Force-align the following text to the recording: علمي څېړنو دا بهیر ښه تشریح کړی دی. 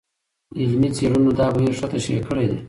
علمي 0.59 0.89
څېړنو 0.95 1.31
دا 1.39 1.47
بهیر 1.53 1.73
ښه 1.79 1.87
تشریح 1.93 2.21
کړی 2.27 2.45
دی. 2.49 2.57